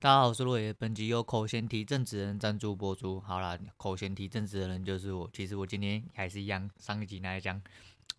[0.00, 0.72] 大家好，我是洛爷。
[0.72, 3.18] 本集由口嫌体正直人赞助播出。
[3.18, 5.28] 好啦，口嫌体正直的人就是我。
[5.32, 7.60] 其实我今天还是一样，上一集那一讲，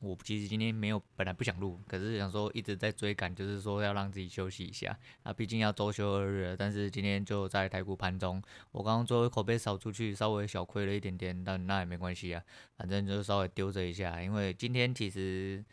[0.02, 5.00] 我其实今天没有，本来不想录，可是想说一直在追赶，就是说要让自己休息一下。
[5.23, 8.43] 啊，毕竟要周休二日了，但是今天就在台股盘中，
[8.73, 12.43] 我刚刚作为口碑扫出去，稍微小亏了一点点，但那也没关系啊，
[12.75, 15.64] 反正就稍微丢着一下，因为今天其实。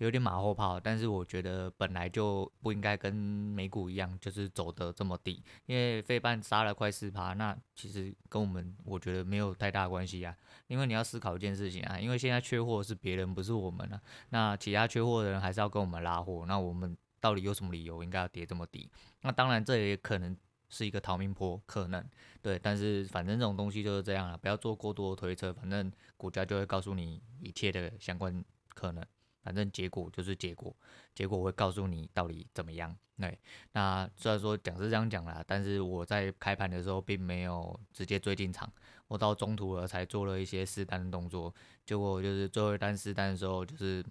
[0.00, 5.42] 有点马后炮，但是我觉得本来就不应该跟美股一样，就是走的这么低。
[5.66, 10.34] 因为费半杀了快四趴，那其实跟我们我觉得没有太大关系啊。
[10.68, 14.00] 因为你要思考一件事情啊，因为现在缺货是别人，不是我们啊。
[14.30, 18.90] 那其他缺货的人还是要跟我们拉货，那我们到底有什么理由应该要跌这么低？
[19.20, 20.34] 那当然这也可能
[20.70, 22.02] 是一个逃命坡，可能
[22.40, 29.04] 对，但是反正这种东西就是这样了，不要做过多的推测，反正股价就会告诉你一切的相关可能。
[29.42, 30.74] 反正结果就是结果，
[31.14, 32.96] 结果会告诉你到底怎么样。
[33.16, 33.38] 对，
[33.72, 38.72] 那虽然说讲是这样讲啦，但是我在开盘的时候并没有直接追进场，
[39.08, 41.54] 我到中途了才做了一些试单的动作。
[41.84, 44.02] 结果就是最后一单试单的时候，就是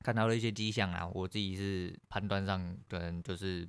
[0.00, 3.68] 看到了一些迹象啊，我自己是判断上可能就是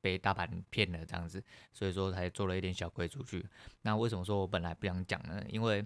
[0.00, 3.44] 被大盘骗了这样子，所以说才做了一点小亏出去。
[3.82, 5.44] 那为什么说我本来不想讲呢？
[5.50, 5.84] 因为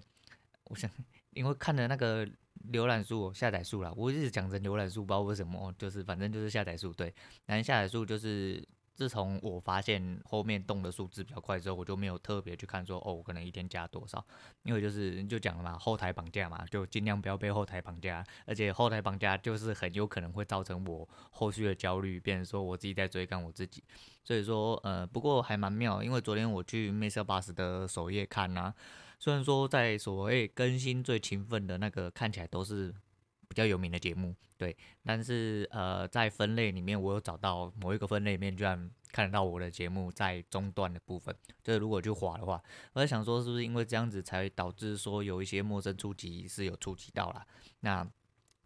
[0.65, 0.89] 我想，
[1.31, 2.25] 因为看了那个。
[2.71, 6.93] 浏览数、下载数啦，我一直讲成浏览数，不知道为什么，就是反正就是下载数。
[6.93, 7.13] 对，
[7.45, 14.25] 然后下载数就是自从我发现后面动的数字比较快之后，我就没有特别去看说哦，我可能一天加多少，
[14.63, 23.83] 因为就是就讲了嘛，后台绑架嘛，就尽量不要被后台绑架，而且后台绑架就是很有可能会造成我后续的焦虑，变成说我自己在追赶我自己。
[24.23, 28.75] 所以说，呃，不过还蛮妙，因为昨天我去 MixerBox 的首页看呐、啊。
[29.17, 32.93] 虽然说在所谓更新最勤奋的那个看起来都是
[33.47, 42.61] 比较有名的节目，对，但是呃在分类里面我有找到某一个分类里面居然看得到我的节目在中段的部分，就是如果去滑的话，
[42.93, 47.45] 我在想说是不是因为这样子才导致说有一些陌生触及是有触及到啦，
[47.81, 48.07] 那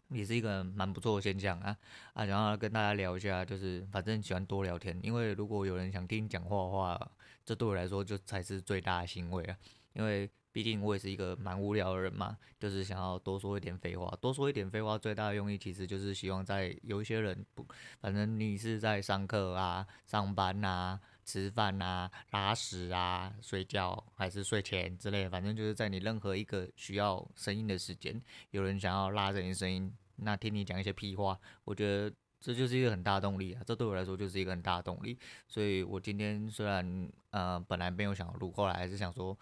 [0.08, 1.76] 也是一个蛮不错的现象啊
[2.14, 7.10] 啊，然后跟大家聊一下，就是反正喜欢多聊天，因为如果有人想听讲话的话，
[7.44, 9.56] 这对我来说就才是最大的欣慰啊，
[9.92, 10.30] 因为。
[10.52, 14.12] 毕竟我也是一个蛮无聊的人嘛，就是想要多说一点废话。
[14.20, 17.64] 多说一点废话最大的用意，其实就是希望在有一些人不，
[18.00, 33.62] 反正你是在上课啊、上班啊、吃饭啊、拉屎啊、睡觉还是睡前之类的，反正就是在你任何一个需要声音的时间，有人想要拉着你声音，那听你讲一些屁话，我觉得这就是一个很大动力啊。
[33.64, 35.16] 这对我来说就是一个很大动力。
[35.46, 39.38] 所以我今天虽然呃本来没有想录，后来还是想说。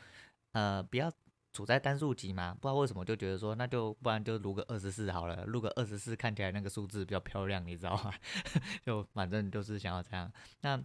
[0.52, 1.10] 呃，不要
[1.52, 8.12] 处在单数级嘛，不知道为什么就觉得说，那就不然就录个二十四好了，录个二十四看起来那个数字比较漂亮，你知道吗？
[8.84, 10.30] 就反正就是想要这样。
[10.60, 10.80] 那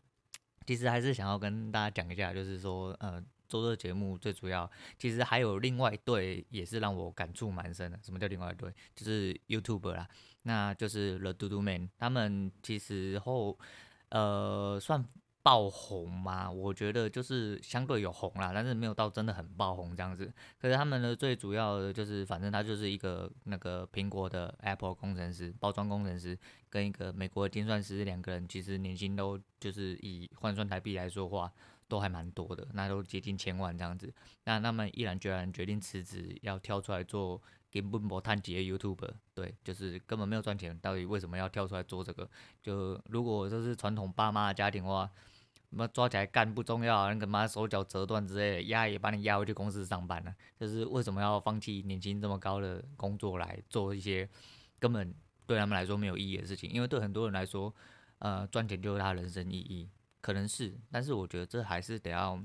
[0.66, 8.00] 其实还是想要跟大家讲一下，就是说，呃，做这节目最主要，其实还有另外一对也是让我感触蛮深的。
[8.02, 8.74] 什么叫另外一对？
[8.96, 10.08] 就是 YouTube 啦，
[10.44, 13.60] 那就是 The Dudu Man，他们其实后
[14.10, 15.06] 呃算。
[15.44, 20.32] 爆红嘛，我觉得就是相对有红啦，但是没有到真的很爆红这样子。
[20.58, 26.36] 可是他们呢最主要的就是，反正他就是一个那个苹果的 Apple 工程师、包装工程师，
[26.70, 31.52] 跟一个美国的精算师，两个人其实年薪都就是以换算台币来说话，
[31.90, 34.14] 都还蛮多的，那都接近千万这样子。
[34.46, 37.42] 那他们毅然决然决定辞职，要跳出来做。
[37.74, 40.78] 根本没赚钱的 YouTuber，对，就是根本没有赚钱。
[40.78, 42.30] 到底为什么要跳出来做这个？
[42.62, 45.10] 就如果这是传统爸妈的家庭的话，
[45.76, 50.36] 那抓起来干不重要，那个妈手脚折断之类的，压也把你压回去公司上班了。
[50.60, 54.30] 就是为什么要放弃年薪这么高的工作来做一些
[54.80, 55.14] 根本
[55.46, 56.70] 对他们来说没有意义的事情？
[56.72, 57.74] 因为对很多人来说，
[58.20, 59.90] 呃，赚钱就是他人生意义，
[60.22, 62.42] 可能是，但是我觉得这还是得要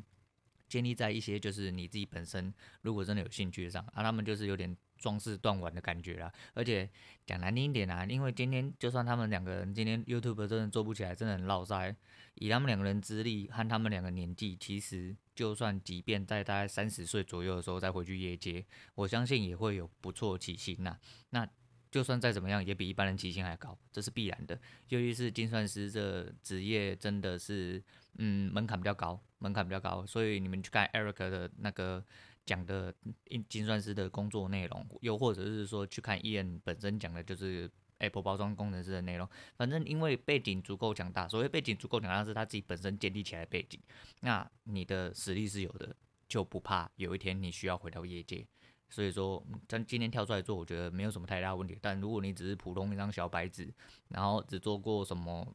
[0.69, 2.53] 建立在一些就是你自己本身
[2.83, 4.77] 如果真的有兴趣上，啊，他们就是有点。
[4.99, 6.89] 壮士断腕的感觉啦，而且
[7.25, 11.95] 讲难听一点啊，因为今天就算他们两个人今天 YouTube 真的做不起来，真的很落赛。
[12.41, 18.65] 以他们两个人资历和他们两个年纪，其实就算即便在大概三十岁左右的时候再回去业界，
[18.95, 20.97] 我相信也会有不错起薪呐。
[21.31, 21.49] 那
[21.91, 24.57] 就算再怎么样，也比一般人起薪还高，这是必然的。
[24.89, 27.83] 尤其是精算师这职业，真的是
[28.19, 32.05] 嗯门槛比较高，门槛比较高，所以你们去看 Eric 的那个。
[32.49, 32.95] 讲的
[33.47, 39.29] 精算师的工作内容，又或者是说去看 Ian 本身讲的，就是 Apple 包装工程师的内容。
[39.57, 43.79] 反正因为背景足够强大，所谓背景足够强大是他自己本身建立起来背景。
[44.21, 45.95] 那你的实力是有的，
[46.27, 48.47] 就不怕有一天你需要回到业界。
[48.89, 51.79] 所以说，像今天跳出来做，我觉得没有什么太大问题。
[51.83, 53.71] 但如果你只是普通一张小白纸，
[54.09, 55.47] 然后只做过什么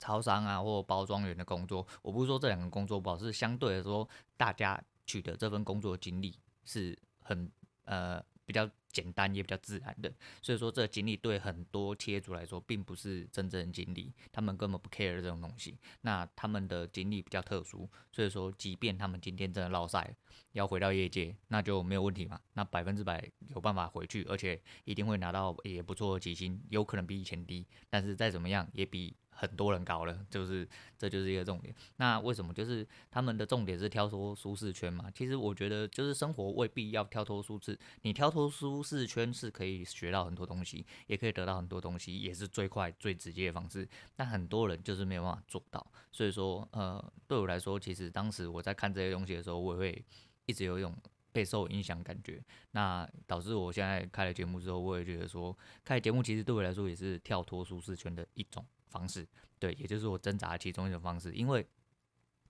[0.00, 1.86] 超商啊或包装员的工作。
[2.02, 7.50] 我不是说这两个工作不好，是相对来说，大家取得这份工作经历是很
[7.86, 8.70] 呃比较。
[8.90, 10.12] 简单也比较自然的，
[10.42, 15.78] 所以说这经历对很多企业主来说并不是真正的经历，他们根本不 care 这种东西。
[16.00, 20.16] 那他们的经历比较特殊，所以说即便他们今天真的落赛，
[20.52, 22.40] 要回到业界，那就没有问题嘛。
[22.54, 29.14] 那百分之百有办法回去，而且一定会拿到也不错的起薪，有可能比以前低，但是再怎么样也比。
[29.38, 30.68] 很多人搞了，就是
[30.98, 31.72] 这就是一个重点。
[31.96, 35.08] 那为什么就是他们的重点是跳脱舒适圈嘛？
[35.12, 43.88] 其实我觉得就是生活未必要跳脱舒适，你跳脱舒适圈是可以学到很多东西，也可以得到很多东西，也是最快最直接的方式。
[44.16, 50.04] 但很多人就是没有办法做到，所以说呃，对我来说，其实当时我在看这些东西的时候，我也会
[50.46, 50.92] 一直有一种
[51.30, 52.42] 备受影响感觉。
[52.72, 58.66] 那导致我现在开了节目之后，我也觉得说开节目其实对我来说也是跳脱舒适圈的一种。
[58.88, 59.26] 方式，
[59.58, 61.66] 对，也就是我挣扎其中一种方式，因为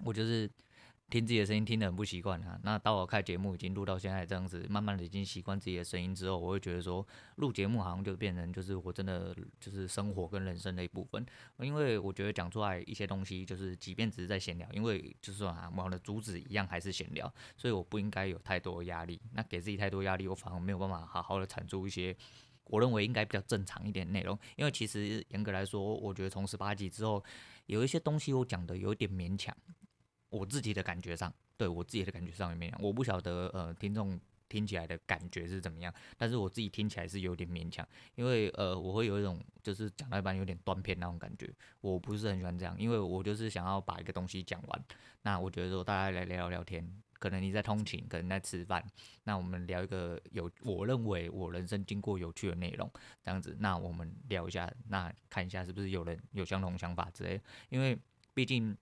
[0.04, 0.50] 我就是
[1.10, 2.60] 听自己的声音听得很不习惯啊。
[2.62, 7.04] 那到我开节目已经录到现在这样子，慢慢的已经习惯自己的声音之后，我会觉得说
[7.36, 11.24] 录节目好像就变成就是我真的就是生活跟人生的一部分。
[11.60, 19.20] 因为我觉得讲出来一些东西，就是即便只是在闲聊，因为就是啊，我的主旨一样还是闲聊，所以我不应该有太多压力。
[19.32, 22.14] 那给自己太多压力，我反而没有办法好好的产出一些。
[22.68, 27.22] 我认为应该比较正常一点内容，因为其实严格来说，我觉得从十八集之后，
[27.66, 29.54] 有一些东西我讲的有点勉强，
[30.30, 34.18] 我自己的感觉上，对我自己的感觉上有点勉强，我不晓得呃听众
[34.48, 44.84] 听起来的感觉是怎么样，但是我自己听起来是有点勉强，因为呃我会有一种就是讲到一半有点断片那种感觉，我不是很喜欢这样，因为我就是想要把一个东西讲完，
[45.22, 47.02] 那我觉得说大家来聊聊天。
[47.18, 48.84] 可能你在通勤，可能在吃饭，
[49.24, 52.90] 那我们聊一个有我认为我人生经过有趣的内容，
[53.22, 57.40] 这样子，那我们聊一下，那看一下是不是有人有相同想法之类。
[57.70, 57.98] 因为
[58.34, 58.76] 毕竟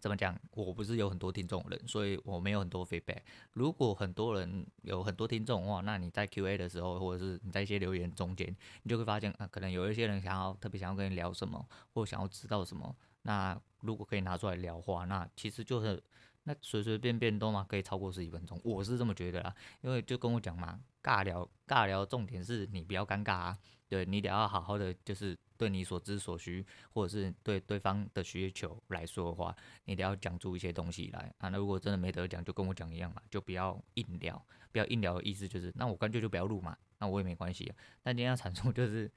[0.00, 3.20] 怎么讲，我不是有很多听众人，所以我没有很多 feedback。
[3.52, 12.94] 如果很多人有很多听众的话，那你在 QA 的时候，或者是你在一些留言中间，你就会发现啊，可能有一些人想要特别想要跟你聊什么，或想要知道什么。
[13.22, 16.02] 那如果可以拿出来聊话，那其实就是。
[16.48, 19.52] 那随随便便都嘛可以超过十几分钟，我是这么觉得啦。
[19.80, 23.58] 因为就跟我讲嘛，尬聊尬聊，重点是你不要尴尬啊，
[23.88, 29.54] 对，你得要好好的，就是对你所知所需，或者是对对方的需求来说的话，
[29.86, 31.48] 你得要讲出一些东西来啊。
[31.48, 34.40] 那如果真的没得讲，就跟我讲一样嘛，就不要硬聊，
[34.70, 37.76] 不要硬聊的意思就是，那我干脆就不要录嘛，那我也没关系啊。
[38.04, 39.10] 但今天要阐述就是。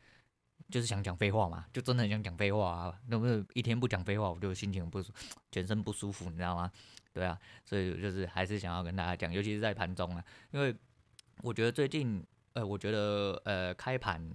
[0.69, 2.99] 就是想讲废话嘛，就真的很想讲废话啊！
[3.07, 5.11] 那不是一天不讲废话，我就心情不舒，
[5.51, 6.69] 全身不舒服，你知道吗？
[7.19, 10.73] 对啊，所以就是还是想要跟大家讲，尤其是在盘中啊，因为
[11.41, 14.25] 我觉得最近，呃，我觉得呃，开盘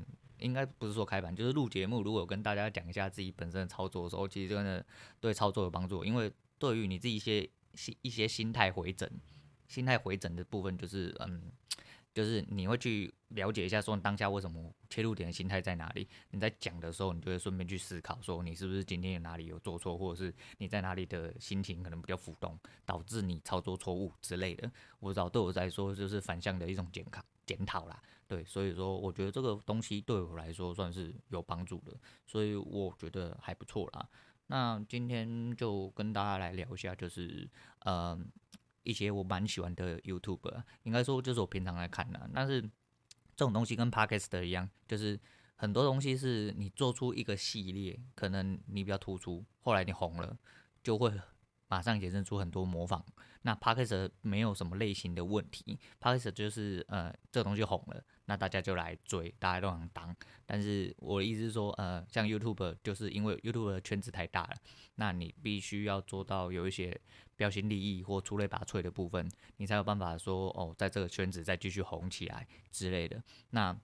[0.41, 4.85] 应该不是说开盘，就是录节目，如果跟大家讲一下自己本身的操作的时候，其实真的
[5.19, 9.11] 对操作有帮助，因为对于你自己一些心一些心态回整，
[9.67, 11.51] 心态回整的部分，就是嗯。
[12.15, 16.09] 就是你会去了解一下，说当下为什么切入点的心态在哪里？
[16.31, 22.57] 你在讲的时候，你就会顺便去思考，说你是不是今天有哪里有做错，或者是你在哪里的心情可能比较浮动，
[22.87, 24.71] 导致你操作错误之类的。
[25.01, 28.01] 我知道对我来说，就是反向的一种检讨检讨啦。
[28.29, 34.09] 对，所以说我觉得这个东西对我来说算是有帮助的，所以我觉得还不错啦。
[34.47, 37.51] 那今天就跟大家来聊一下，就是
[37.81, 38.31] 嗯。
[38.85, 42.31] 一些我蛮喜欢的 YouTube，应该说就是我平常来看的。
[42.33, 45.19] 但是这种东西跟 Podcast 一样，就是
[45.57, 50.39] 很多东西是你做出一个系列，可能你比较突出，后来你红了，
[50.83, 51.13] 就会
[51.75, 53.05] 马上衍生出很多模仿。
[53.43, 60.15] 那 Podcast 没有什么类型的问题，Podcast 就是呃这东西红了，那大家就来追，大家都想当。
[60.47, 64.57] 但是我的意思是说，呃，像 YouTube 就是因为 YouTube 的圈子太大了，
[64.95, 67.01] 那你必须要做到有一些。
[67.37, 73.21] 标新立异或出类拔萃的部分，你才有办法说哦，在这个圈子再继续红起来之类的。
[73.51, 73.77] 那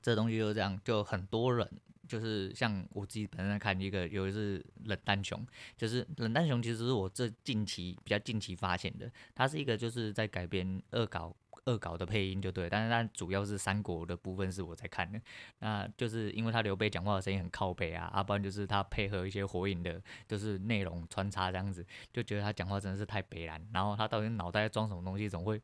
[0.00, 1.68] 这东西就是这样，就很多人
[2.06, 5.46] 就是像我自己本身看一个，有一是冷淡熊，
[5.76, 11.34] 就是冷淡熊其实是我这近期比较近期发现的，它是一个就是在改编恶搞。
[11.64, 15.20] 恶搞的配音就对，但是它主要是三国的部分是我在看的，
[15.58, 25.60] 那就是因为他刘备讲话的声音很靠北啊，要、啊、不然就是他配合一些火影的，就是内容穿插这样子，就觉得他讲话真的是太北烂，然后他到底脑袋装什么东西，总会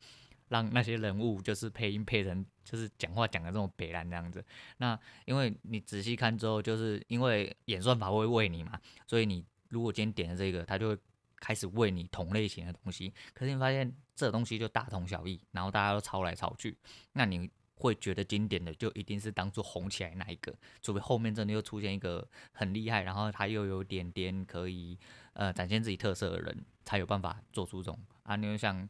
[0.52, 4.44] 让那些人物就是配音配成就是讲话讲的这种北烂这样子。
[4.76, 10.98] 那因为你仔细看之后，就是因为演算法会喂你嘛，所以你如果今天点了这个，他就会。
[11.44, 16.78] 开始喂你同类型的东西，可是你发现这东西就大同小异，然后大家都抄来抄去，
[17.14, 24.96] 那你会觉得经典的，就一定是当初红起来那一个，除非后面真的又出现一个很厉害，然后他又有点点可以
[25.32, 28.88] 呃展现自己特色的人，才有办法做出这种啊，你就像。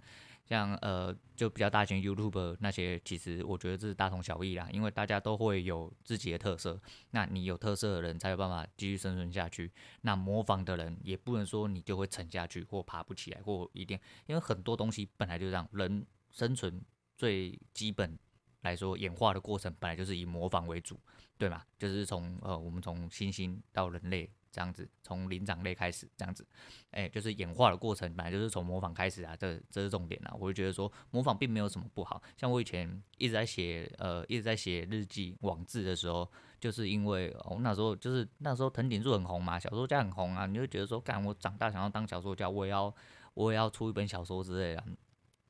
[0.52, 6.78] 像呃，就比较大型 YouTube 那些，其实我觉得这是大同小异啦，因为大家都会有自己的特色。
[7.12, 9.72] 那你有特色的人才有办法继续生存下去。
[10.02, 16.84] 那模仿的人也不能说你就会沉下去或爬不起来，或一定，因为很多东西本来就这样，人生存
[17.16, 18.18] 最基本
[18.62, 20.98] 来说，演化的过程本来就是以模仿为主，
[21.38, 21.62] 对吗？
[21.78, 24.28] 就是从呃，我们从猩猩到人类。
[24.54, 26.46] 这样子，从灵长类开始，这样子，
[26.90, 30.36] 哎、就是演化的过程，本来就是从模仿开始啊，这这是重点啊。
[30.38, 32.22] 我就觉得说，模仿并没有什么不好。
[32.36, 42.94] 像我以前一直在写，呃，一直在写日记、网志的时候，就是因为哦，那时候就是那时候藤井树很红嘛，小说家很红啊，你就觉得说，干，我长大想要当小说家，我也要，
[43.32, 44.84] 我也要出一本小说之类的。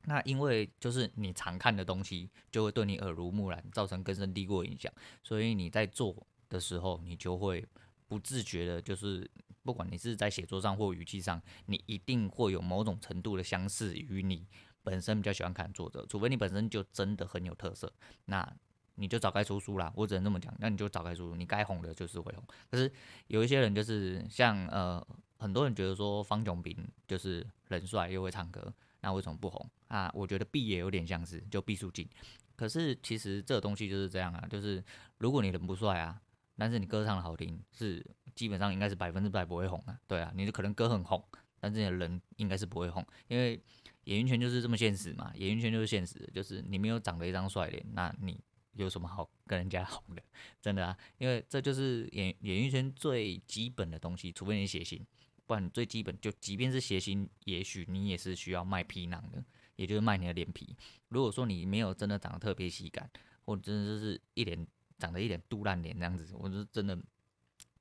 [0.05, 4.91] 那因为就是你常看的东西，就会对你耳濡目染，造成根深蒂固的影响，
[5.23, 6.15] 所以你在做
[6.49, 7.67] 的时候，你就会。
[8.05, 9.27] 不自觉的，就是
[9.63, 14.45] 不管你是在写作上或语气上，你一定会有某种程度的相似于你
[14.83, 17.91] 本身比较喜欢看作者，除非你本身就真的很有特色，
[18.25, 18.47] 那
[18.95, 19.91] 你就早该出书啦。
[19.95, 22.43] 我只能这么讲，那你就早该出书，你该红的就是会红。
[22.69, 22.91] 可是
[23.27, 25.03] 有一些人就是像呃，
[25.37, 30.11] 很多人觉得说方炯斌就是人帅又会唱歌，那为什么不红啊？
[30.13, 32.07] 我觉得毕也有点像是就毕书尽，
[32.55, 34.83] 可是其实这个东西就是这样啊，就是
[35.17, 36.19] 如果你人不帅啊。
[36.55, 39.99] 但是你歌唱的好听，是基本上应该是百分之百不会红啊。
[40.05, 41.21] 对啊，你就可能歌很红，
[41.59, 43.59] 但是你的人应该是不会红，因为
[44.03, 45.33] 演艺圈就是这么现实嘛。
[45.35, 48.39] 演艺圈就是现实，就是你没有长得一张帅脸，那你
[48.73, 50.21] 有什么好跟人家红的？
[50.61, 55.03] 真的啊，因为这就是演演艺圈最基本的东西，除非你谐星，
[55.47, 59.43] 不然你最基本就即便是谐星，也许你也是需要卖皮囊的，
[59.75, 60.75] 也就是卖你的脸皮。
[61.09, 63.09] 如果说你没有真的长得特别喜感，
[63.45, 64.65] 或真的就是一脸。
[64.99, 66.97] 长得一脸嘟烂脸这样子，我是真的，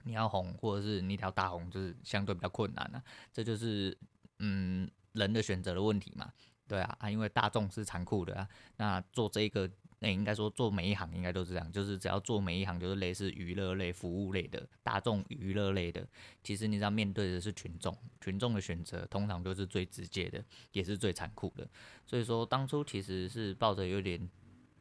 [0.02, 3.00] 你要红或者是你条大红，就是相对比较困难啊。
[3.32, 3.96] 这就是
[4.40, 6.32] 嗯人的选择的问题嘛，
[6.66, 8.48] 对啊啊，因为大众是残酷的啊。
[8.76, 9.70] 那做这个，
[10.02, 16.04] 那、应该说做每一行应该都是这样，就是只要做每一行就是类似娱乐类、服务类的大众娱乐类的，
[16.42, 21.64] 其实你知道面对的是群众，群众的选择通常都是最直接的，也是最残酷的。
[22.04, 24.28] 所以说当初其实是抱着有点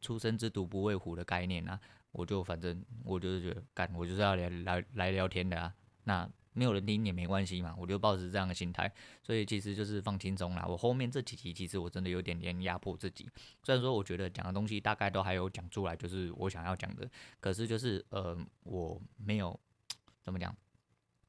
[0.02, 1.80] 初生之犊不畏虎的概念啊。
[2.12, 5.74] 我就反正我就是觉得干，我就是要来来来聊天的啊。
[6.04, 8.92] 那没有人听也没关系嘛，我就抱着这样的心态，
[9.24, 10.66] 所以其实就是放轻松啦。
[10.68, 13.30] 我后面这几集其实我真的有点点压迫自己，
[13.64, 19.58] 虽然说我觉得讲的东西大概都还有讲出来，就是我想要讲的，可是就是呃我没有
[20.22, 20.56] 怎么讲，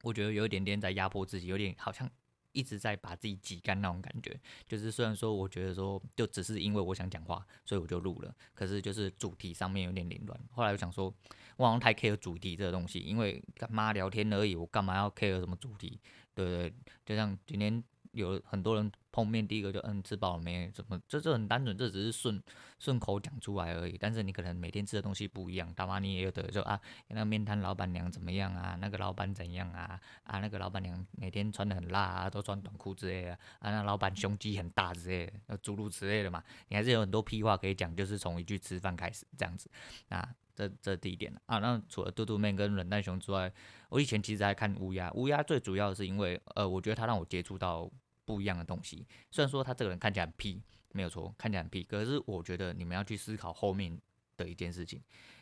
[0.01, 2.09] 我觉得有一点点在压迫自己，有点好像。
[2.53, 10.39] 一直在把自己挤干那种感觉，就是虽然说我觉得说就只是因为我想讲话，所以我就录了，可是就是主题上面有点凌乱。
[10.51, 11.13] 后来我想说，
[11.57, 15.99] 我好像太 care 主题这个东西，因为干嘛聊天而已，我干嘛要 care 什么主题？
[16.33, 16.73] 对对？
[17.05, 17.83] 就像今天。
[18.13, 20.71] 有很多人碰面，第一个就嗯，吃饱了没？
[20.71, 22.41] 怎么这这很单纯，这只是顺
[22.79, 23.95] 顺口讲出来而已。
[23.95, 28.75] 但是你可能每天吃的东西不一样，大妈你也有的就啊，那个面摊老板娘怎么样啊？
[28.81, 30.01] 那个老板怎样啊？
[30.23, 33.69] 啊，那个老板娘每天穿得很辣啊，都穿短裤之类的啊。
[33.69, 36.43] 那老板胸肌很大之类的，诸如此类的嘛。
[36.69, 39.69] 你还是有很多屁话可以讲，就是从一句吃饭开始这样子。
[40.07, 41.59] 那这这第一点啊。
[41.59, 43.53] 那除了嘟嘟妹跟冷淡熊之外，
[43.89, 45.11] 我以前其实还看乌鸦。
[45.11, 47.87] 乌鸦最主要是因为呃，我觉得它让我接触到。
[48.25, 50.61] 不一样的东西，虽然说他这个人看起来很屁，
[50.91, 51.83] 没有错，看起来很屁。
[51.83, 53.99] 可是我觉得你们要去思考后面
[54.37, 55.01] 的一件事情，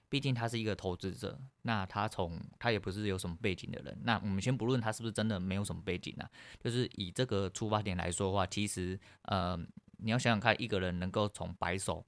[0.10, 3.98] 毕竟他是一个投资者，那他从他也不是有什么背景的人。
[4.04, 9.58] 那我们先不论他是不是真的没有什么背景啊，就是以这个出发点来说的话，其实呃，
[9.98, 12.06] 你要想想看，一个人能够从白手，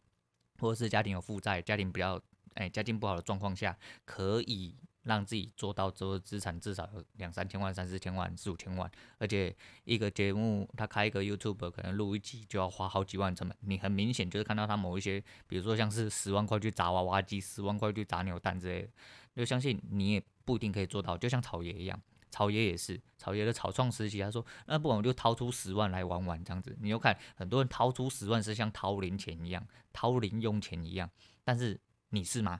[0.59, 2.21] 或者是家庭有负债、家庭比较
[2.55, 4.75] 哎家境不好的状况下，可以。
[5.03, 13.57] 让自己做到之后资产至少有两三千万、三四千万、四五千万，而且一个节目他开一个 YouTube 可能录一集就要花好几万成本。
[13.61, 18.89] 你很明显就是看到他某一些，比如说像是十万块去砸娃娃机、十万块去砸扭蛋之类的，
[19.35, 21.17] 就相信你也不一定可以做到。
[21.17, 26.75] 就像草爷一样，草爷也是草爷的草创时期，他说那不管我就掏出十万来玩玩这样子。
[26.79, 31.09] 你又看很多人掏出十万是像掏零钱一样，掏零用钱一样，
[31.43, 31.79] 但是
[32.09, 32.59] 你是吗？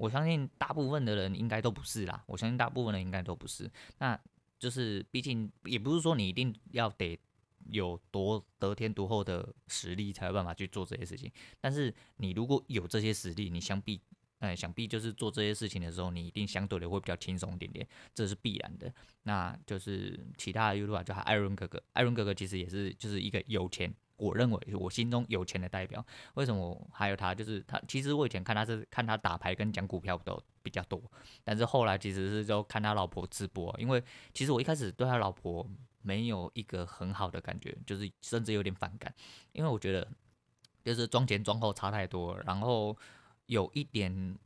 [0.00, 3.70] 我相信大部分的人应该都不是啦，我相信大部分人应该都不是。
[3.98, 4.18] 那
[4.58, 7.18] 就是毕竟也不是说你一定要得
[7.68, 11.30] 有多得天独厚的实力才有办法去做这些事情。
[11.60, 14.00] 但是你如果有这些实力，你想必，
[14.38, 18.92] 哎，想必就是做这些事情的时候，你一定相对的会比较轻松一点点，这是必然的。
[19.24, 23.92] 那就是其他的 y o u t u b e 就还艾伦哥哥，艾伦哥哥其实也是就是一个有钱。
[24.20, 26.04] 我认为我心中有钱的代表。
[26.34, 27.34] 为什么还有他？
[27.34, 31.02] 就是他，其实我以前看他是看他打牌跟讲股票都比较多，
[31.42, 35.66] 但是后来其实是就看他老婆直播，因为其实我一开始对他老婆
[36.02, 39.12] 没有一个很好的感觉，就是甚至有点反感，
[39.52, 40.06] 因为我觉得
[40.84, 42.96] 就是妆前妆后差太多，然后
[43.46, 44.36] 有一点。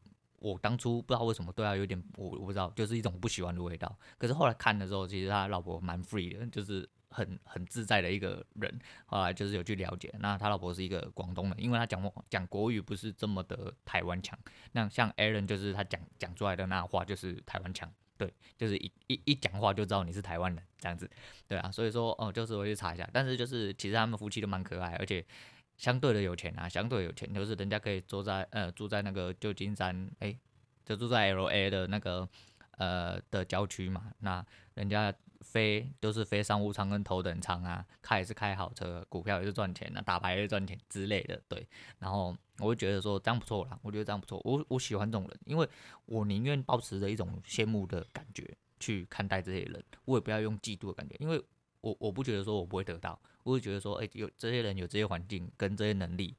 [0.41, 3.97] 我当初不知道为什么对他有点我我不知道，就是一种不喜欢的味道。
[4.19, 8.79] 可是后来看的时候，其实他老婆蛮 free 的，就是很很自在的一个人。
[9.07, 14.39] 后来就是有去了解，那他老婆是一个广东人，因为他讲讲国语不是这么的台湾腔。
[14.73, 21.09] 那像 Aaron 就是他讲讲出来的那话就是台湾腔，对，就是一一一讲话就知道你是台湾人这样子，
[21.47, 21.71] 对啊。
[21.71, 25.25] 所以说哦，就是我去查一下，但是就是其实他们夫妻都蛮可爱，而且。
[25.77, 30.33] 相对的有钱啊，相对有钱，就是人家可以住在呃住在那个旧金山，哎、
[30.85, 32.29] 就住在 LA 的那个
[32.79, 34.13] 呃的郊区嘛。
[34.19, 41.67] 那人家飞都是飞商务舱跟头等舱啊，开也是开好车，股票也是赚钱啊，打牌也是赚钱之类的，对。
[41.99, 45.69] 然后我会觉得说这样不错啦，我觉得这样不错，我我喜欢这种人，因为
[46.07, 51.43] 我宁愿保持着一种羡慕的感觉去看待这些人，我也不要用嫉妒的感觉，因为
[51.81, 53.19] 我我不觉得说我不会得到。
[53.43, 56.35] 我会觉得说，哎、有这些人有这些环境跟这些能力，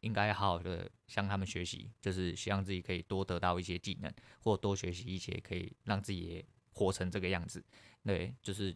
[0.00, 7.64] 应该好好的向他们学习，就是希望自己可以多得到一些技能，或多学习一些，可以让自己也活成这个样子。
[8.04, 8.74] 对，就是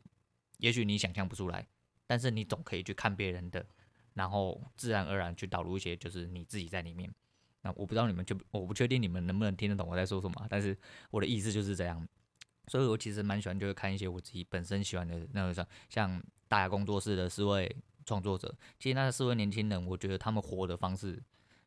[0.59, 1.67] 也许你想象不出来，
[2.07, 3.65] 但是你总可以去看别人的，
[4.15, 7.13] 然后自然而然去导入一些，就是你自己在里面。
[7.63, 10.77] 那我不知道你们就我不确定你们能不能听得懂我在说什么，但是
[11.11, 12.07] 我的意思就是这样。
[12.69, 16.23] 所以我其实蛮喜欢，就是看一些我自己本身喜欢的那种，像像。
[16.53, 21.23] 大家工作室的四位创作者，其实那四位年轻人，我觉得他们活的方式，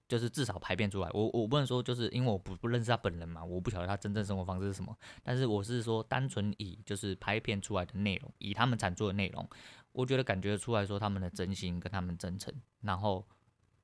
[0.08, 1.10] 就是至少排片出来。
[1.13, 4.96] 我我不能说，就是因为我不不认识他本人嘛，我不晓得他真正生活方式是什么。
[5.24, 9.48] 但是我是说，单纯以就是拍片出来的内容，以他们产出的内容，
[9.92, 12.54] 我觉得感觉出来说他们的真心跟他们真诚。
[12.82, 13.25] 然后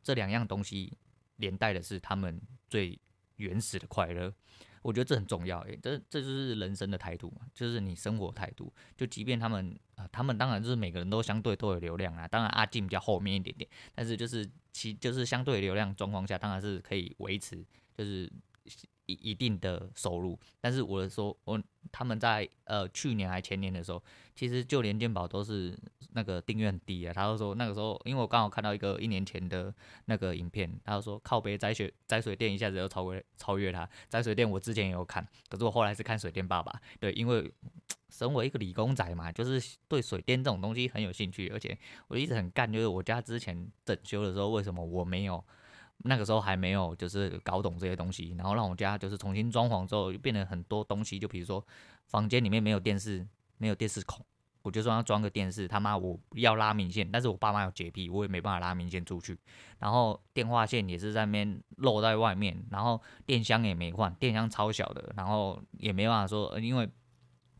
[0.03, 0.97] 这两样东西
[1.37, 2.99] 连带的是他们最
[3.37, 4.33] 原始的快乐。
[4.81, 8.71] 我觉得这很重要，诶，这这就是人生的态度嘛，就是你生活态度。
[8.97, 17.63] 就即便他们啊、他们当然就是每个人都相对都有流量啊，当然阿进比较后面一点点，但是就是其就是相对流量状况下，当然是可以维持，
[17.97, 18.31] 就是。
[19.21, 24.01] 一定的收入，但是我说我他们在呃去年还前年的时候，
[24.35, 25.77] 其实就连健保都是
[26.13, 27.13] 那个订阅很低啊。
[27.13, 29.73] 他就说那个时候，因为我刚好看到一个一年前的
[30.05, 37.51] 那个影片，他就说靠北摘水摘水电一下子就超越超越他摘水电，我之前也有看，可是我后来是看水电爸爸，对，因为
[38.09, 45.43] 身为一个理工仔嘛，就是对水电这种东西很有兴趣，而且我一直很干，就是我家之前整修的时候，为什么我没有？
[46.03, 51.65] 那个时候还没有，就是搞懂这些东西，然后让我家就是重新装潢之后，变得很多东西，就比如说
[52.07, 53.25] 房间里面没有电视，
[53.57, 54.25] 没有电视孔，
[54.61, 59.37] 我就说要装个电视，他妈我要拉明线，但是我爸妈有洁癖，我也没办法拉明线出去，
[59.79, 66.89] 然后电话线也是在那边露在外面，然后电箱也没换，电箱超小的，然后也没办法说，因为。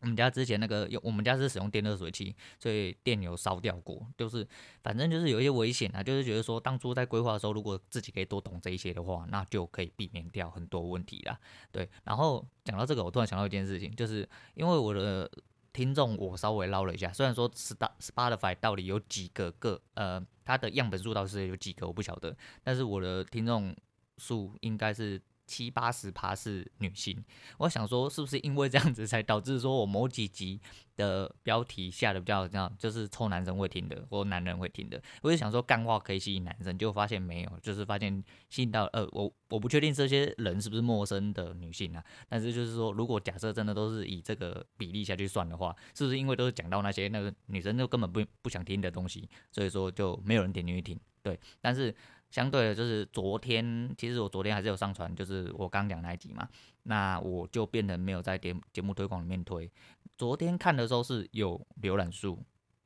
[0.02, 4.46] 我们家之前那个用，我们家是使用电热水器，所以电有烧掉过，就是
[4.82, 11.38] 反正就是有一些危险啊，就是觉得说当初在规划的时候，如果自己可以多懂这一些的话，那就可以避免掉很多问题啦。
[11.70, 15.30] 对，然后讲到这个，我突然想到一件事情，就是因为我的
[15.72, 23.72] 听众，我稍微捞了一下，虽然说 Spotify 到底有几个个，呃，它的样本数到底是有几个，我不晓得，但是我的听众
[24.18, 25.22] 数应该是。
[25.52, 27.22] 七八十趴是女性，
[27.58, 30.58] 我想说是不是因为这样子才导致说我某几集
[30.96, 34.98] 的标题下的比较这样，就是臭男生会听的或男人会听的。
[35.20, 50.98] 我就想说干话可以吸引男生，结果发现没有，就是发现吸引到呃我我不确定这些人是不是陌生的女性啊，但是就是说如果假设真的都是以这个比例下去算的话，是不是因为都是讲到那些那个女生就根本不不想听的东西，所以说就没有人点进去听？
[51.22, 51.94] 对，但是。
[52.32, 56.48] 相对的，就是昨天，其实我昨天还是有上传，就是我刚讲那一集嘛，
[56.84, 59.70] 那我就变成没有在节节目推广里面推。
[60.16, 62.42] 昨天看的时候是有浏览数，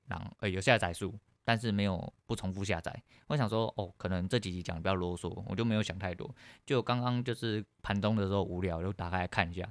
[0.09, 3.01] 然后呃有下载数，但是没有不重复下载。
[3.29, 6.29] 我想说，哦，可能这几集讲的比较啰嗦，我就没有想太多。
[6.67, 9.71] 就刚刚就是盘中的时候无聊，就打开来看一下，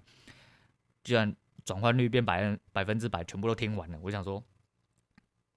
[1.04, 1.36] 居然
[1.66, 4.00] 转换率变百分百分之百，全部都听完了。
[4.02, 4.42] 我想说，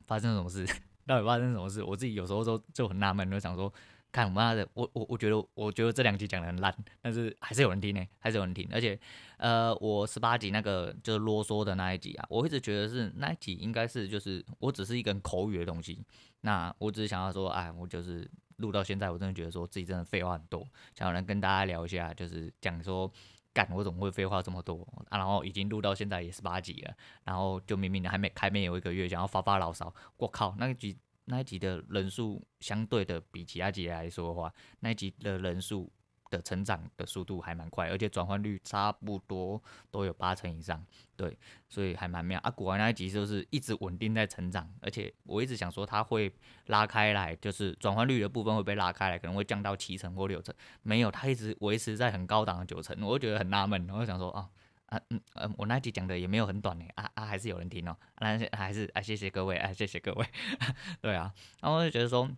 [0.08, 0.66] 发生什么事？
[1.06, 1.84] 到底发生什么事？
[1.84, 3.72] 我自己有时候都就很纳闷，就想说。
[4.10, 8.66] 看我妈的，我我我觉得我觉得这两集讲的很烂，但是还是有人听呢，还是有人听。
[8.72, 8.98] 而且，
[9.36, 16.02] 呃，我十八集那个就是啰嗦的那一集啊，我一直觉得是那一集应该是就是我只是一个口语的东西。
[16.40, 23.12] 那我只是想要说，哎，我就是录到现在，我真的觉得说自己真的废话很多，想要来跟大家聊一下，就是讲说，
[23.52, 25.18] 干我怎么会废话这么多啊？
[25.18, 26.94] 然后已经录到现在也十八集了，
[27.24, 30.96] 然后就明明还没还没有一个月，想要发发牢骚，我靠，那一集。
[31.28, 35.92] 那一集的人数相对的比其他集来说的话，那一集的人数
[36.30, 40.84] 的成长的速度还蛮快，而且转换率差不多都有八成以上，
[41.16, 41.38] 对，
[41.68, 42.50] 所以还蛮妙啊。
[42.50, 46.32] 果然那一集就是一直稳定在成长，而且我一直想说它会
[46.66, 54.48] 拉开来，就是转换率的部分会被拉开来，可能会降到七成或六成，没有，它一直维持在很高档的九成，我就觉得很纳闷，然后想说啊
[54.88, 60.26] 啊嗯嗯，我那集讲的也没有很短呢，啊啊还是有人听哦，那、 还是啊谢谢各位啊谢谢各位，
[61.00, 62.30] 对啊，然后我就觉得说。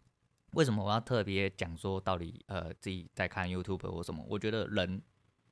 [0.54, 2.44] 为什么我要特别讲说到底？
[2.48, 4.20] 呃，自己在看 YouTube 或什么？
[4.28, 5.00] 我觉得人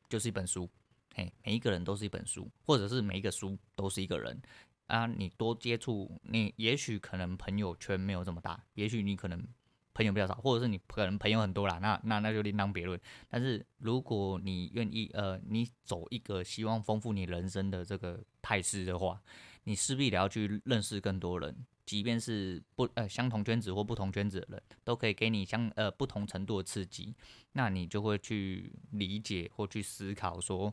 [0.09, 0.69] 就是一本书，
[1.15, 4.43] 嘿，每一个人都是一本书，或者是每一个书都是一个人
[4.89, 5.07] 啊。
[5.07, 9.41] 你多接触，你也许可能朋友圈没有这么大，也许你可能
[9.99, 12.99] 朋友比较少，或者是你可能朋友很多啦，那那那就另当别论。
[13.29, 19.21] 但是如果你愿意，呃，你走一个希望丰富你人生的这个态势的话，
[19.65, 21.67] 你势必得要去认识更多人。
[21.85, 27.13] 即便是不呃相同圈子或不同圈子的人，都可以给你相呃不同程度的刺激，
[27.55, 30.73] 那你就会去理解或去思考说，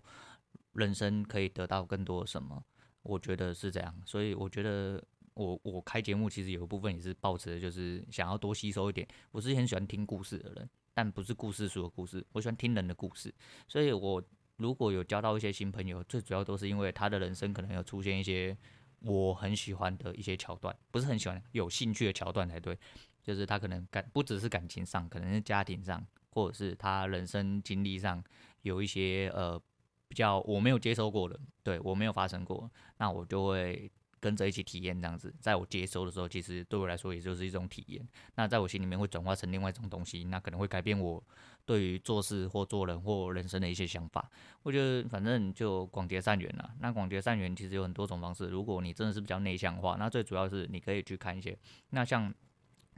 [0.74, 2.64] 人生可以得到更多什么？
[3.02, 5.04] 我觉得是这样，所以我觉得
[5.36, 9.08] 我我开节目其实有一部分也是抱持的就是想要多吸收一点。
[9.32, 13.34] 我是很喜欢听故事的人，但不是故事书的故事，我喜欢听人的故事。
[13.68, 14.24] 所以我
[14.58, 18.58] 如果有交到一些新朋友，最主要都是因为他的人生可能有出现一些。
[19.02, 22.76] 我很喜欢的一些桥段，不是很喜欢，有兴趣的桥段才对。
[23.22, 28.24] 就是他可能感不只是感情上，可能是家庭上，或者是他人生经历上
[28.64, 29.62] 有一些呃
[30.08, 33.92] 比较我没有接受过的，对我没有发生过，那我就会
[34.26, 35.32] 跟着一起体验这样子。
[35.40, 38.08] 在我接收的时候，其实对我来说也就是一种体验。
[38.34, 41.24] 那在我心里面会转化成另外一种东西，那可能会改变我。
[41.68, 44.30] 对于做事或做人或人生的一些想法，
[44.64, 46.74] 我觉得反正就广结善缘啦。
[46.80, 48.48] 那广结善缘其实有很多种方式。
[48.48, 51.58] 如果你真的是比较内向的话，那最主要是你可以去看一些，
[51.92, 52.34] 那像。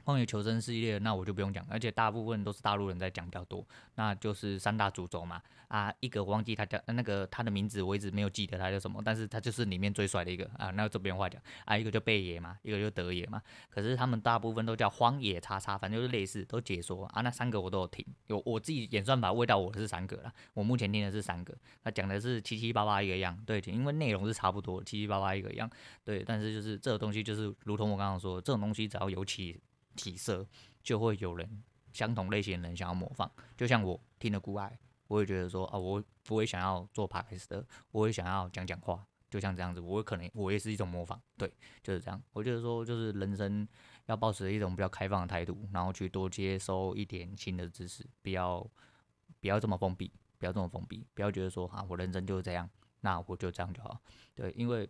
[0.08, 3.62] 荒野求生系列，那我就不用讲，而且大部分都是大陆人在讲比较多，
[3.96, 5.42] 那就是三大主轴嘛。
[5.68, 13.42] 啊，一个忘记他叫那个他的名字，我一直没有记得他叫什么，但是他就是里面最帅的一个啊，那这边话讲啊，一个叫贝爷嘛，一个就德爷嘛。
[13.68, 17.20] 可是他们大部分都叫荒野叉叉，反正就是类似都解说啊。
[17.20, 25.70] 那三个我都有听，有我自己演算法喂到我是三个啦，我目前听的是三个，他讲的是七七八八一个样，对，因为内容是差不多，七七八八一个样，
[26.02, 29.60] 对，但是就是这个东西就是如同我刚刚说，这种东西只要有起。
[29.98, 30.46] 体色
[30.82, 34.68] 就会有人相同类型的人想要模仿，就像我听了《孤爱》，
[35.08, 42.22] 我会觉得说啊，我不会想要做 p o d s 的，我会想要讲讲话，就像这样子，我可能我也是一种模仿，对，就是这样。
[42.32, 43.66] 我觉得说，就是人生
[44.06, 48.64] 要保持一种比较开放的态度，然后去多接收一点新的知识，不要
[49.40, 54.00] 不要这么封闭，不要这么封闭，不要觉得说啊，我人生就是这样，那我就这样就好，
[54.34, 54.88] 对，因为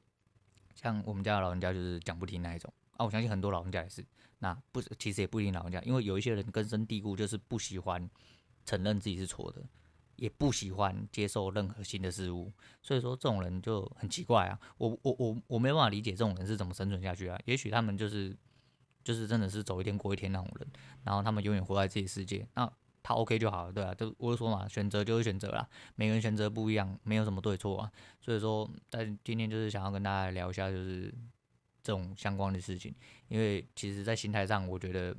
[0.75, 2.73] 像我们家老人家就是讲不听那一种。
[2.97, 4.05] 啊，我相信很多老人家也是，
[4.41, 8.09] 那不，其实也不一定老人家，因为有一些人根深蒂固就是不喜欢
[8.65, 9.63] 承认自己是错的，
[10.15, 18.37] 也不喜欢接受任何新的事物，所以说这种人就很奇怪啊，我我我我没办法理解这种人是怎么生存下去啊，也许他们就是
[19.03, 20.69] 就是真的是走一天过一天那种人，
[21.03, 22.71] 然后他们永远活在自己世界，那
[23.03, 31.13] 他 OK 就好了，对啊，就我就说嘛，选择就是选择啦，每个人选择不一样，没有什么对错啊，所以说在今天就是想要跟大家聊一下，就是。
[31.89, 32.95] 这种相关的事情，
[33.29, 35.17] 因为其实，在心态上，我觉得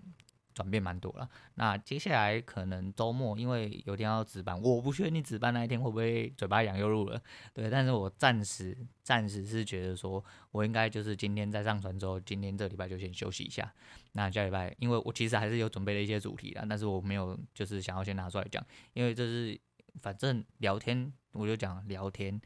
[0.53, 1.27] 转变蛮多了。
[1.55, 7.19] 那接下来可能周末，因为有天要值班，我不确定你值班那一天会不会嘴巴痒又录了。
[7.55, 13.73] 对，但是我暂时暂时是觉得说，我应该就是今天在上传之后，今天这礼拜就先休息一下。
[14.11, 19.59] 那下礼拜，因为我其实还是有准备了一些主题啦，但是我没有就是想要先拿出来讲，因为这是
[20.03, 22.39] 反正聊天，我就讲聊天。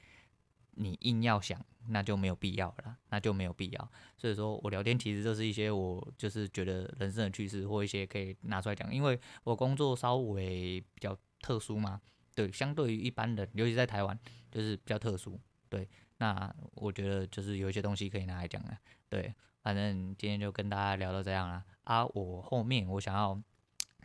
[0.75, 3.91] 你硬要想，那就没有必要了，那就没有必要。
[4.17, 12.01] 所以说我聊天其实就是一些我就是觉得人生的趣事或一些可以拿出来讲，因为我工作稍微比较特殊嘛，
[12.35, 14.17] 对，相对于一般人，尤其在台湾
[14.51, 15.87] 就是比较特殊，对。
[16.17, 18.77] 那我觉得就是有一些东西可以拿来讲的，
[19.09, 19.33] 对。
[19.61, 23.41] 反正今天就跟大家聊到这样了啊，我后面我想要。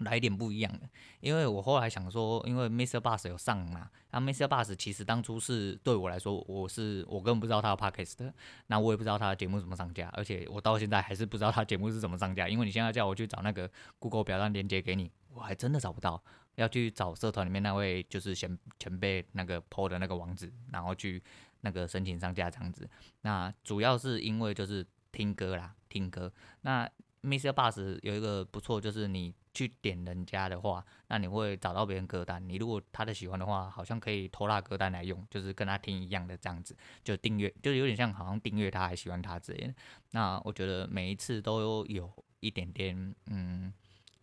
[0.01, 0.89] 来一点不一样的，
[1.21, 3.01] 因为我后来想说，因为 Mr.
[3.01, 4.47] Bus 有上嘛，那 Mr.
[4.47, 8.33] Bus 其实当初是对我来说，我是我根本不知道他的 Podcast，
[8.69, 16.23] 那我也不知道他的节目怎么上架，而且我到现在还是不知道他节目是怎么上架，因为你现在叫我去找那个 Google 表单连接给你，我还真的找不到，
[16.55, 21.21] 要去找社团里面那位就是前前辈那个 PO 的那个网址，然后去
[21.63, 22.89] 那个申请上架这样子。
[23.23, 26.33] 那主要是因为就是听歌啦，听歌。
[26.61, 26.89] 那
[27.23, 27.51] Mr.
[27.51, 29.35] Bus 有一个不错，就是你。
[29.59, 32.49] 去点人家的话，那你会找到别人歌单。
[32.49, 39.75] 你如果他的喜欢的话，好像可以偷他歌单来用，就是跟他听一样的这样子，就订阅，就是有点像好像订阅他还喜欢他之类的。
[40.13, 43.73] 那我觉得每一次都有一点点嗯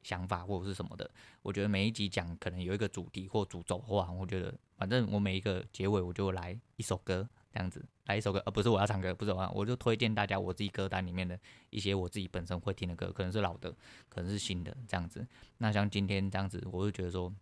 [0.03, 1.09] 想法或者是什么的。
[1.41, 11.39] 我觉得每一集讲可能有一个主题或主轴的话，我觉得反正我每一个结尾我就来一首歌这样子，来一首歌，呃不是我要唱歌，不是我，我就推荐大家我自己歌单里面的
[11.69, 13.73] 一些我自己本身会听的歌，可能是老的，
[14.09, 15.25] 可能是新的这样子。
[15.59, 17.33] 那像今天这样子，我就觉得说。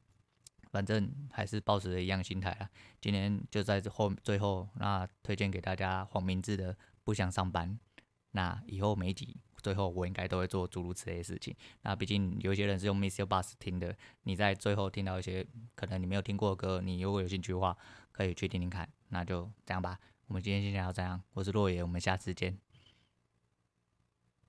[0.72, 2.68] 反正还是保持着一样心态啊。
[3.00, 6.74] 今天就在这后最后，那推荐给大家黄明志的
[7.04, 7.70] 《不想上班》。
[8.32, 11.56] 那以后没几最后，我应该都会做诸如此类的事情。
[11.82, 17.76] 那毕竟有些人是用 Miss You Bus 听的，你在最后听到一些可能你没有听过的歌，你如果有兴趣的话，
[18.12, 18.88] 可以去听听看。
[19.08, 19.98] 那就这样吧。
[20.28, 22.73] 我们今天先聊到这样，我是洛野，我们下次见。